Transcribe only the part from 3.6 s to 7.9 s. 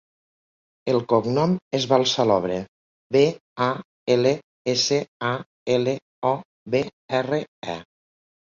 a, ela, essa, a, ela, o, be, erra, e.